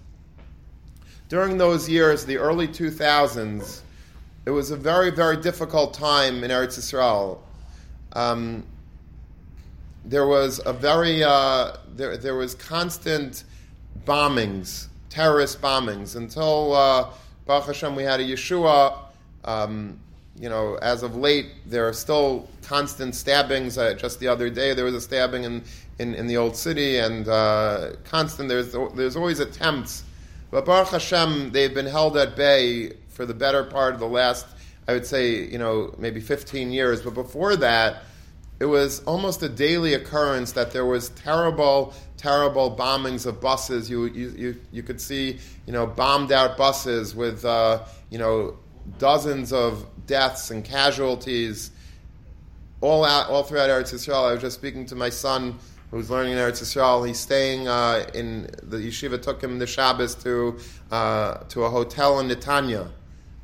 [1.29, 3.81] during those years, the early 2000s,
[4.45, 7.39] it was a very, very difficult time in Eretz Yisrael.
[8.13, 8.65] Um,
[10.05, 13.43] there was a very, uh, there, there was constant
[14.05, 17.09] bombings, terrorist bombings, until uh,
[17.45, 18.97] Baruch Hashem we had a Yeshua.
[19.43, 19.99] Um,
[20.39, 23.77] you know, as of late, there are still constant stabbings.
[23.77, 25.63] Uh, just the other day, there was a stabbing in,
[25.99, 28.47] in, in the old city, and uh, constant.
[28.47, 30.03] There's there's always attempts,
[30.51, 34.45] but Baruch Hashem, they've been held at bay for the better part of the last,
[34.87, 37.01] I would say, you know, maybe 15 years.
[37.01, 38.03] But before that,
[38.59, 43.89] it was almost a daily occurrence that there was terrible, terrible bombings of buses.
[43.89, 48.57] You you you, you could see, you know, bombed out buses with, uh, you know,
[48.97, 51.71] dozens of deaths and casualties
[52.81, 54.29] all out, all throughout Eretz Yisrael.
[54.29, 55.57] I was just speaking to my son
[55.91, 57.07] who's learning in Eretz Yisrael.
[57.07, 59.21] He's staying uh, in the yeshiva.
[59.21, 60.59] Took him the Shabbos to
[60.91, 62.91] uh, to a hotel in Netanya.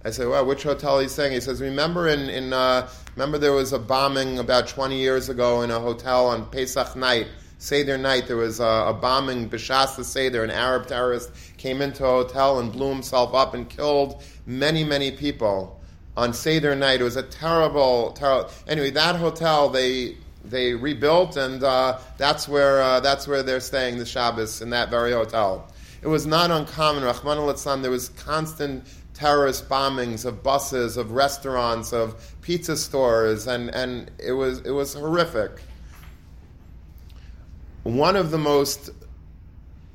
[0.05, 1.33] I said, "Well, which hotel?" He's saying.
[1.33, 5.63] He says, "Remember in in uh, remember there was a bombing about 20 years ago
[5.63, 7.27] in a hotel on Pesach night."
[7.57, 12.05] Seder night, there was a, a bombing, Bishas the Seder, an Arab terrorist came into
[12.05, 15.79] a hotel and blew himself up and killed many, many people
[16.17, 17.01] on Seder night.
[17.01, 18.51] It was a terrible, terrible.
[18.67, 23.97] Anyway, that hotel they they rebuilt, and uh, that's where uh, that's where they're staying
[23.97, 25.67] the Shabbos in that very hotel.
[26.01, 27.03] It was not uncommon.
[27.03, 28.85] Rahman al there was constant
[29.15, 34.93] terrorist bombings of buses, of restaurants, of pizza stores, and, and it was it was
[34.93, 35.61] horrific.
[37.83, 38.91] One of the most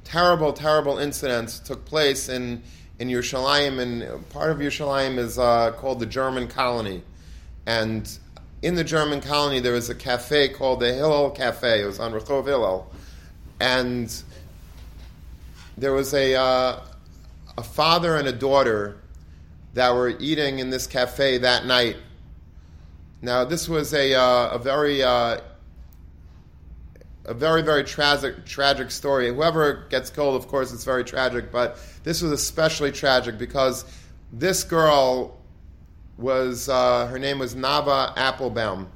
[0.04, 2.62] terrible, terrible incidents took place in
[2.98, 7.02] in Yerushalayim, and part of Yerushalayim is uh, called the German colony.
[7.66, 8.10] And
[8.62, 11.82] in the German colony, there was a cafe called the Hillel Cafe.
[11.82, 12.90] It was on Rehov Hillel.
[13.58, 14.22] And
[15.78, 16.80] there was a, uh,
[17.56, 19.00] a father and a daughter
[19.74, 21.96] that were eating in this cafe that night.
[23.22, 25.40] Now, this was a, uh, a very uh,
[27.30, 29.28] a very, very tragic, tragic story.
[29.32, 33.84] Whoever gets killed, of course, it's very tragic, but this was especially tragic because
[34.32, 35.38] this girl
[36.16, 38.90] was, uh, her name was Nava Applebaum,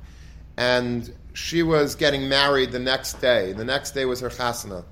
[0.56, 3.52] and she was getting married the next day.
[3.52, 4.84] The next day was her chasana.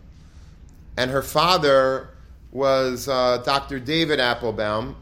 [0.96, 2.10] And her father
[2.50, 3.80] was uh, Dr.
[3.80, 4.96] David Applebaum,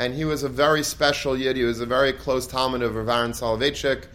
[0.00, 1.58] and he was a very special yid.
[1.58, 4.06] He was a very close Talmud of Rav Aaron Soloveitchik.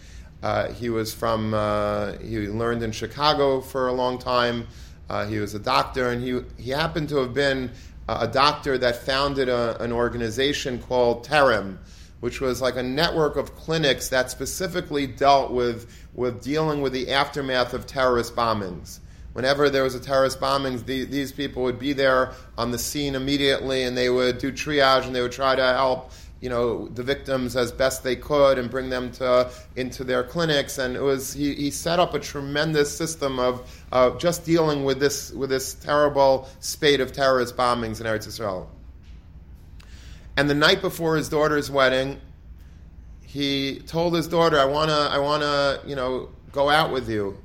[0.41, 4.67] Uh, he was from, uh, he learned in Chicago for a long time.
[5.11, 7.71] Uh, he was a doctor, and he, he happened to have been
[8.09, 11.77] a doctor that founded a, an organization called Terem,
[12.19, 17.11] which was like a network of clinics that specifically dealt with, with dealing with the
[17.11, 19.01] aftermath of terrorist bombings.
[19.35, 23.15] Whenever there was a terrorist bombing, the, these people would be there on the scene
[23.15, 26.09] immediately, and they would do triage, and they would try to help
[26.39, 30.77] you know the victims as best they could and bring them to into their clinics
[30.77, 34.99] and it was he, he set up a tremendous system of uh, just dealing with
[34.99, 38.69] this with this terrible spate of terrorist bombings in Eretz Israel.
[40.37, 42.21] And the night before his daughter's wedding,
[43.21, 47.37] he told his daughter, "I wanna I wanna you know go out with you.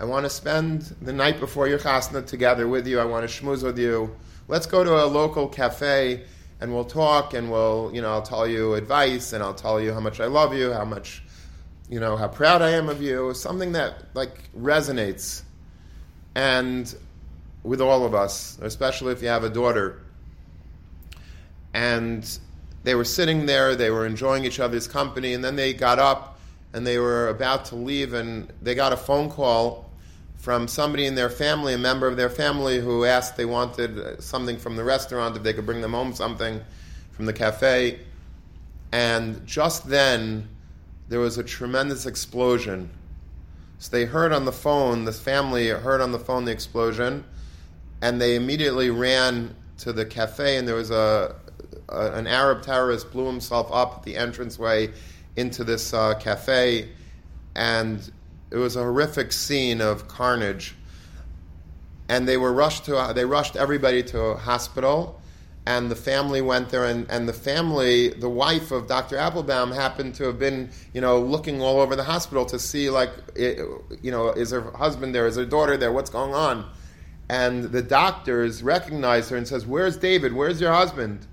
[0.00, 3.00] I want to spend the night before your chasna together with you.
[3.00, 4.14] I want to schmooze with you.
[4.46, 6.24] Let's go to a local cafe."
[6.60, 9.92] and we'll talk and we'll, you know, I'll tell you advice and I'll tell you
[9.92, 11.22] how much I love you, how much,
[11.88, 15.42] you know, how proud I am of you, something that like resonates
[16.34, 16.92] and
[17.62, 20.02] with all of us, especially if you have a daughter.
[21.74, 22.38] And
[22.82, 26.40] they were sitting there, they were enjoying each other's company, and then they got up
[26.72, 29.87] and they were about to leave, and they got a phone call
[30.38, 34.56] from somebody in their family, a member of their family, who asked they wanted something
[34.56, 36.60] from the restaurant, if they could bring them home something
[37.10, 37.98] from the cafe.
[38.92, 40.48] And just then,
[41.08, 42.90] there was a tremendous explosion.
[43.78, 47.24] So they heard on the phone, the family heard on the phone the explosion,
[48.00, 51.34] and they immediately ran to the cafe, and there was a,
[51.88, 54.90] a an Arab terrorist blew himself up at the entranceway
[55.36, 56.88] into this uh, cafe,
[57.54, 58.12] and
[58.50, 60.74] it was a horrific scene of carnage.
[62.08, 65.20] And they were rushed to, they rushed everybody to a hospital,
[65.66, 69.18] and the family went there, and, and the family, the wife of Dr.
[69.18, 73.10] Applebaum happened to have been, you know, looking all over the hospital to see, like,
[73.34, 73.58] it,
[74.00, 76.64] you know, is her husband there, is her daughter there, what's going on?
[77.28, 80.32] and the doctors recognize her and says, "Where's David?
[80.32, 81.26] Where's your husband?"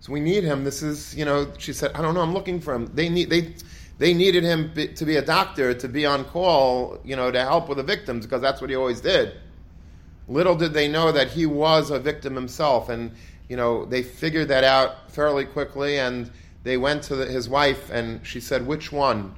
[0.00, 0.64] So we need him.
[0.64, 2.20] This is, you know, she said, "I don't know.
[2.20, 3.54] I'm looking for him." They need they
[4.02, 7.68] they needed him to be a doctor to be on call, you know, to help
[7.68, 9.32] with the victims because that's what he always did.
[10.26, 13.12] Little did they know that he was a victim himself, and
[13.48, 16.00] you know they figured that out fairly quickly.
[16.00, 16.28] And
[16.64, 19.36] they went to the, his wife, and she said, "Which one?"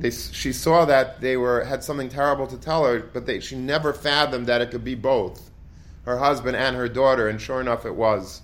[0.00, 3.56] They, she saw that they were had something terrible to tell her, but they, she
[3.56, 5.50] never fathomed that it could be both,
[6.06, 7.28] her husband and her daughter.
[7.28, 8.40] And sure enough, it was.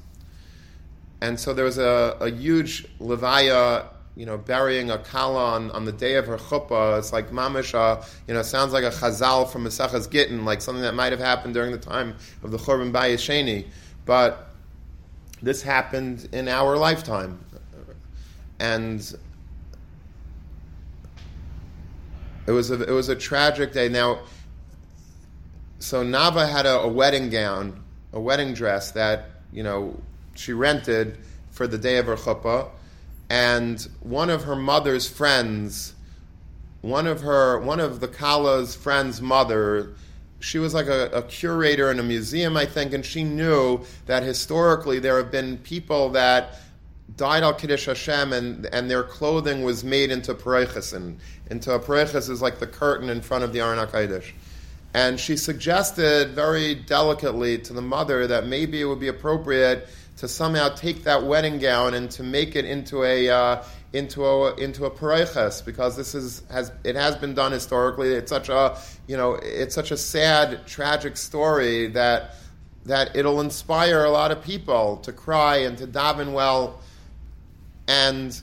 [1.22, 3.86] And so there was a, a huge levaya
[4.20, 6.98] you know, burying a kala on, on the day of her chuppah.
[6.98, 10.82] It's like mamish, uh, you know, sounds like a chazal from Maseches Gittin, like something
[10.82, 13.66] that might have happened during the time of the Churban Bayis Sheni.
[14.04, 14.50] But
[15.40, 17.42] this happened in our lifetime.
[18.58, 19.00] And
[22.46, 23.88] it was a, it was a tragic day.
[23.88, 24.18] Now,
[25.78, 29.98] so Nava had a, a wedding gown, a wedding dress that, you know,
[30.34, 31.16] she rented
[31.52, 32.68] for the day of her chuppah
[33.30, 35.94] and one of her mother's friends,
[36.80, 39.94] one of her, one of the Kala's friends' mother,
[40.40, 44.24] she was like a, a, curator in a museum, I think, and she knew that
[44.24, 46.58] historically there have been people that
[47.16, 51.20] died al Kiddush Hashem and, and their clothing was made into pareiches, and
[51.50, 54.32] into a pareiches is like the curtain in front of the Aron HaKadosh.
[54.92, 59.88] And she suggested very delicately to the mother that maybe it would be appropriate
[60.20, 63.64] to somehow take that wedding gown and to make it into a uh,
[63.94, 68.12] into a into a pareiches because this is has it has been done historically.
[68.12, 72.34] It's such a you know it's such a sad tragic story that
[72.84, 76.80] that it'll inspire a lot of people to cry and to daven well.
[77.88, 78.38] And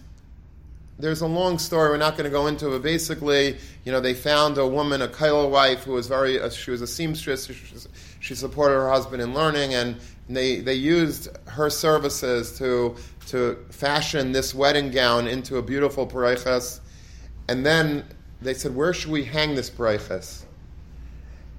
[0.98, 1.92] there's a long story.
[1.92, 3.56] We're not going to go into but Basically,
[3.86, 6.40] you know, they found a woman, a kollel wife, who was very.
[6.40, 7.46] Uh, she was a seamstress.
[7.46, 7.88] She,
[8.20, 9.98] she supported her husband in learning, and
[10.30, 12.96] they, they used her services to,
[13.28, 16.80] to fashion this wedding gown into a beautiful pareiches.
[17.48, 18.06] And then
[18.42, 20.44] they said, Where should we hang this pareiches?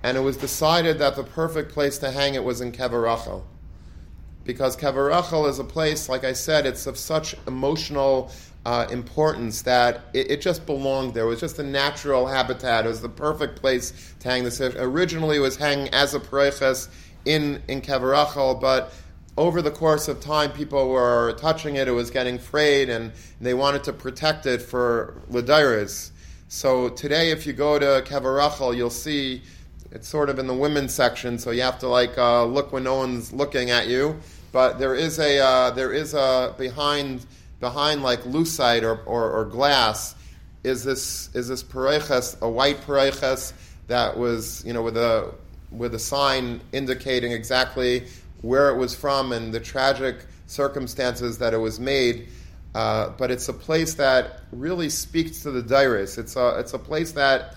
[0.03, 3.47] And it was decided that the perfect place to hang it was in Kever Rachel.
[4.45, 8.31] Because Kever Rachel is a place, like I said, it's of such emotional
[8.65, 11.25] uh, importance that it, it, just belonged there.
[11.25, 12.85] It was just a natural habitat.
[12.85, 14.61] It was the perfect place to hang this.
[14.61, 16.89] Originally, it was hanging as a pareiches
[17.25, 18.93] in in Kever Rachel, but
[19.37, 21.87] over the course of time, people were touching it.
[21.87, 26.11] It was getting frayed, and they wanted to protect it for Ladiris.
[26.49, 29.43] So today, if you go to Kever Rachel, you'll see
[29.93, 32.85] it's sort of in the women's section, so you have to like uh, look when
[32.85, 34.19] no one's looking at you.
[34.51, 37.25] But there is a uh, there is a behind
[37.61, 40.15] behind like lucite or, or, or, glass
[40.63, 43.53] is this is this pareiches, a white pareiches
[43.89, 45.35] that was you know with a
[45.71, 48.07] with a sign indicating exactly
[48.43, 52.29] where it was from and the tragic circumstances that it was made.
[52.75, 56.19] Uh, but it's a place that really speaks to the Dairis.
[56.19, 57.57] It's a, it's a place that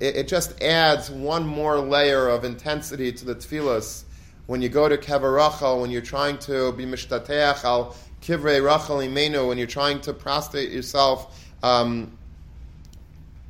[0.00, 4.04] it, it, just adds one more layer of intensity to the tefillas.
[4.46, 8.98] When you go to Kever Rachel, when you're trying to be mishtateach al kivrei Rachel
[8.98, 12.16] imenu, when you're trying to prostrate yourself, um,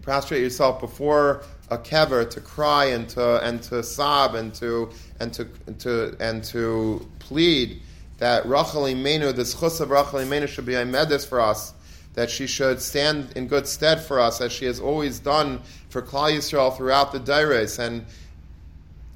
[0.02, 5.32] prostrate yourself before a kever to cry and to and to sob and to and
[5.32, 7.80] to and to and to plead
[8.18, 11.74] that Rachel Imenu, this chus of Rachel Imenu should be a medis for us,
[12.14, 15.60] that she should stand in good stead for us, as she has always done
[15.90, 17.78] for Klal Yisrael throughout the Daires.
[17.78, 18.06] And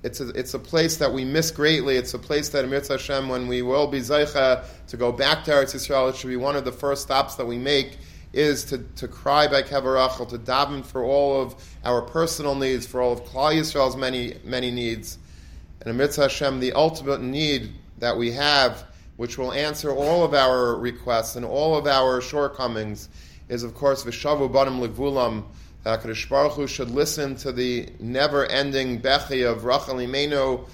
[0.02, 1.96] it's a, it's a place that we miss greatly.
[1.96, 5.50] It's a place that Amir Hashem, when we will be Zaycha to go back to
[5.50, 7.96] Eretz Yisrael, it should be one of the first stops that we make
[8.32, 11.54] is to, to cry by Kever Rachel, to daven for all of
[11.84, 15.18] our personal needs, for all of Klal Yisrael's many, many needs.
[15.80, 18.84] And amidst Hashem, the ultimate need that we have,
[19.16, 23.08] which will answer all of our requests and all of our shortcomings,
[23.48, 25.44] is of course Vishavu Banim Legvulam,
[25.82, 30.68] that Baruch Hu should listen to the never-ending Bechi of Rachel Imenu,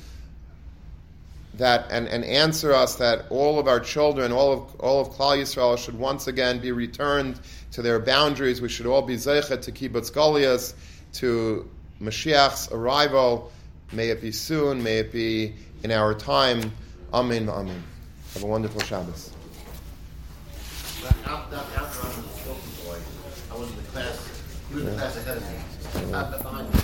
[1.58, 5.38] that and, and answer us that all of our children, all of all of Klal
[5.38, 7.40] Yisrael should once again be returned
[7.72, 8.60] to their boundaries.
[8.60, 10.74] We should all be zeichet to kibbutz galuyos,
[11.14, 11.68] to
[12.00, 13.52] Mashiach's arrival.
[13.92, 14.82] May it be soon.
[14.82, 16.72] May it be in our time.
[17.12, 17.48] Amen.
[17.48, 17.82] Amen.
[18.34, 19.30] Have a wonderful Shabbos.
[21.24, 22.98] After, after I was a boy,
[23.52, 24.42] I was in the class.
[24.68, 26.38] He was in the class ahead of me.
[26.38, 26.80] behind me.